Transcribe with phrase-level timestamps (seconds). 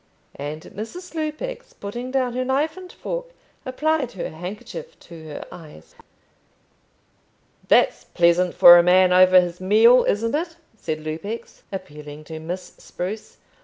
[0.39, 1.13] And Mrs.
[1.13, 3.27] Lupex, putting down her knife and fork,
[3.67, 5.93] applied her handkerchief to her eyes.
[7.67, 12.73] "That's pleasant for a man over his meals, isn't it?" said Lupex, appealing to Miss
[12.79, 13.37] Spruce.